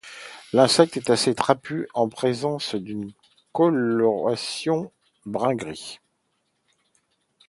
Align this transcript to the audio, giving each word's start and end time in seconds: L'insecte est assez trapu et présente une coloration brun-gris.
L'insecte 0.51 0.97
est 0.97 1.11
assez 1.11 1.35
trapu 1.35 1.87
et 1.95 2.09
présente 2.09 2.73
une 2.73 3.13
coloration 3.53 4.91
brun-gris. 5.27 5.99